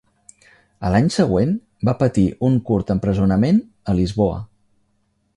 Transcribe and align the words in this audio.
A 0.87 0.89
l'any 0.93 1.09
següent 1.15 1.51
va 1.89 1.93
patir 1.99 2.23
un 2.49 2.57
curt 2.69 2.93
empresonament 2.95 3.61
a 3.93 3.95
Lisboa. 3.99 4.41